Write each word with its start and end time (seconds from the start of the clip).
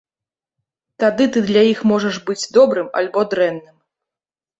Тады 1.01 1.27
ты 1.35 1.43
для 1.49 1.61
іх 1.71 1.79
можаш 1.91 2.17
быць 2.29 2.47
добрым 2.57 2.87
альбо 3.03 3.21
дрэнным. 3.35 3.77